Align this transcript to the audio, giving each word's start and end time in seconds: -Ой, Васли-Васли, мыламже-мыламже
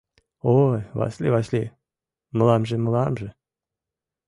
-Ой, 0.61 0.79
Васли-Васли, 0.97 1.63
мыламже-мыламже 2.37 3.29